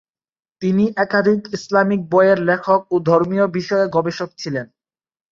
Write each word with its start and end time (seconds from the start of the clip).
তিনি 0.61 0.83
একাধিক 0.97 1.41
ইসলামী 1.53 1.97
বইয়ের 2.11 2.39
লেখক 2.49 2.81
ও 2.91 3.05
ধর্মীয় 3.09 3.45
বিষয়ে 3.57 3.85
গবেষক 3.87 4.29
ছিলেন। 4.37 4.65